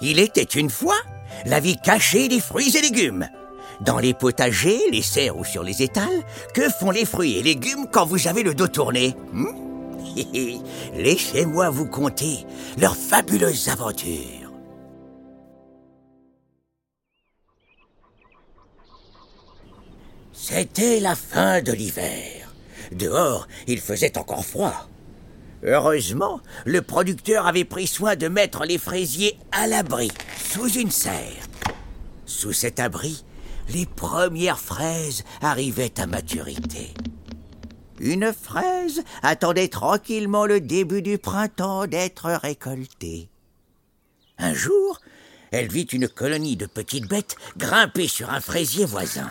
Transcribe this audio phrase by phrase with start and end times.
[0.00, 0.96] Il était une fois
[1.44, 3.28] la vie cachée des fruits et légumes.
[3.80, 6.24] Dans les potagers, les serres ou sur les étals,
[6.54, 9.46] que font les fruits et légumes quand vous avez le dos tourné hmm?
[10.94, 12.44] Laissez-moi vous conter
[12.78, 14.52] leurs fabuleuses aventures.
[20.32, 22.52] C'était la fin de l'hiver.
[22.92, 24.88] Dehors, il faisait encore froid.
[25.64, 31.46] Heureusement, le producteur avait pris soin de mettre les fraisiers à l'abri, sous une serre.
[32.26, 33.24] Sous cet abri,
[33.70, 36.94] les premières fraises arrivaient à maturité.
[38.00, 43.28] Une fraise attendait tranquillement le début du printemps d'être récoltée.
[44.38, 45.00] Un jour,
[45.50, 49.30] elle vit une colonie de petites bêtes grimper sur un fraisier voisin.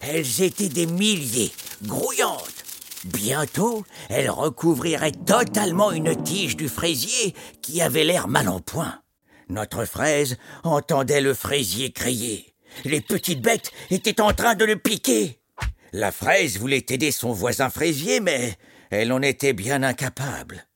[0.00, 2.59] Elles étaient des milliers, grouillantes.
[3.04, 9.00] Bientôt, elles recouvriraient totalement une tige du fraisier qui avait l'air mal en point.
[9.48, 12.54] Notre fraise entendait le fraisier crier.
[12.84, 15.40] Les petites bêtes étaient en train de le piquer.
[15.92, 18.54] La fraise voulait aider son voisin fraisier, mais
[18.90, 20.66] elle en était bien incapable.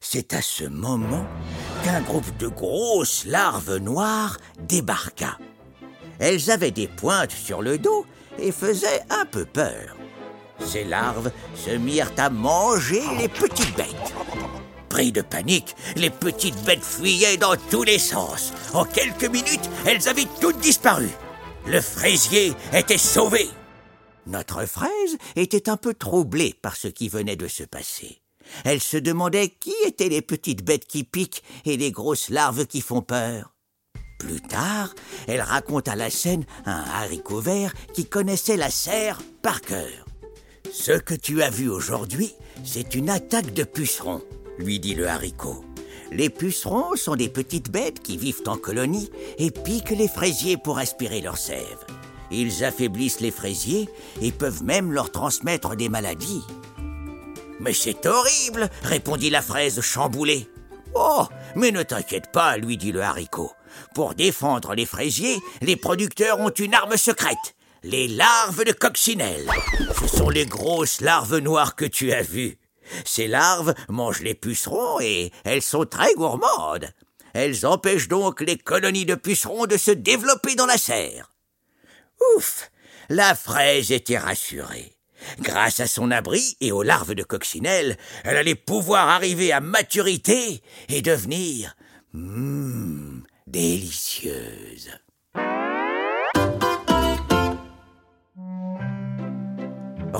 [0.00, 1.26] C'est à ce moment
[1.84, 5.38] qu'un groupe de grosses larves noires débarqua.
[6.18, 8.04] Elles avaient des pointes sur le dos
[8.38, 9.96] et faisaient un peu peur.
[10.66, 14.14] Ces larves se mirent à manger les petites bêtes.
[14.88, 18.52] Pris de panique, les petites bêtes fuyaient dans tous les sens.
[18.74, 21.08] En quelques minutes, elles avaient toutes disparu.
[21.66, 23.48] Le fraisier était sauvé.
[24.26, 28.20] Notre fraise était un peu troublée par ce qui venait de se passer.
[28.64, 32.80] Elle se demandait qui étaient les petites bêtes qui piquent et les grosses larves qui
[32.80, 33.54] font peur.
[34.18, 34.94] Plus tard,
[35.26, 40.06] elle raconta la scène un haricot vert qui connaissait la serre par cœur.
[40.74, 42.34] Ce que tu as vu aujourd'hui,
[42.64, 44.22] c'est une attaque de pucerons,
[44.58, 45.62] lui dit le haricot.
[46.10, 50.78] Les pucerons sont des petites bêtes qui vivent en colonie et piquent les fraisiers pour
[50.78, 51.84] aspirer leur sève.
[52.30, 53.86] Ils affaiblissent les fraisiers
[54.22, 56.42] et peuvent même leur transmettre des maladies.
[57.60, 60.48] Mais c'est horrible, répondit la fraise chamboulée.
[60.94, 63.52] Oh, mais ne t'inquiète pas, lui dit le haricot.
[63.94, 67.56] Pour défendre les fraisiers, les producteurs ont une arme secrète.
[67.84, 69.50] Les larves de coccinelle.
[70.00, 72.58] Ce sont les grosses larves noires que tu as vues.
[73.04, 76.88] Ces larves mangent les pucerons et elles sont très gourmandes.
[77.34, 81.32] Elles empêchent donc les colonies de pucerons de se développer dans la serre.
[82.36, 82.70] Ouf
[83.08, 84.94] La fraise était rassurée.
[85.40, 90.62] Grâce à son abri et aux larves de coccinelle, elle allait pouvoir arriver à maturité
[90.88, 91.74] et devenir
[92.14, 94.90] hum, délicieuse.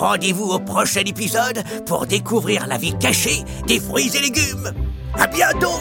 [0.00, 4.72] Rendez-vous au prochain épisode pour découvrir la vie cachée des fruits et légumes.
[5.12, 5.78] À bientôt!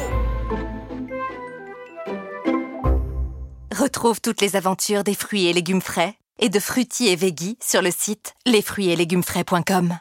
[3.73, 7.81] Retrouve toutes les aventures des fruits et légumes frais et de fruitiers et veggie sur
[7.81, 9.97] le site lesfruitsetlegumesfrais.com.